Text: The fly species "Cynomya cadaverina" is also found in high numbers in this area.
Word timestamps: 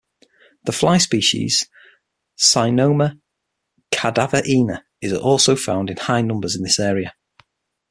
The 0.63 0.71
fly 0.71 0.97
species 0.97 1.69
"Cynomya 2.35 3.19
cadaverina" 3.91 4.81
is 4.99 5.13
also 5.13 5.55
found 5.55 5.91
in 5.91 5.97
high 5.97 6.23
numbers 6.23 6.55
in 6.55 6.63
this 6.63 6.79
area. 6.79 7.13